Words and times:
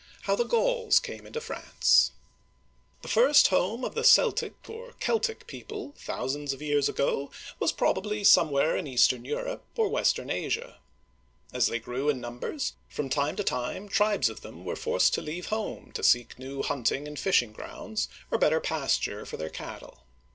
HOW 0.23 0.35
THE 0.35 0.45
GAULS 0.45 0.99
CAME 0.99 1.27
INTO 1.27 1.39
FRANCE 1.39 2.11
THE 3.03 3.07
first 3.07 3.49
home 3.49 3.85
of 3.85 3.93
the 3.93 4.03
Celtic, 4.03 4.67
or 4.67 4.93
Keltic, 4.99 5.45
people, 5.45 5.93
thou 6.07 6.25
sands 6.27 6.53
of 6.53 6.61
years 6.63 6.89
ago, 6.89 7.29
was 7.59 7.71
probably 7.71 8.23
somewhere 8.23 8.75
in 8.75 8.87
eastern 8.87 9.25
Europe 9.25 9.63
or 9.75 9.89
western 9.89 10.31
Asia. 10.31 10.79
As 11.53 11.67
they 11.67 11.77
grew 11.77 12.09
in 12.09 12.19
num 12.19 12.39
bers, 12.39 12.73
from 12.89 13.09
time 13.09 13.35
to 13.35 13.43
time 13.43 13.87
tribes 13.87 14.27
of 14.27 14.41
them 14.41 14.65
were 14.65 14.75
forced 14.75 15.13
to 15.13 15.21
leave 15.21 15.49
home 15.53 15.91
to 15.91 16.01
seek 16.01 16.39
new 16.39 16.63
hunting 16.63 17.07
and 17.07 17.19
fishing 17.19 17.51
grounds, 17.53 18.09
or 18.31 18.39
better 18.39 18.59
pasture 18.59 19.23
for 19.23 19.37
their 19.37 19.51
cattle. 19.51 20.03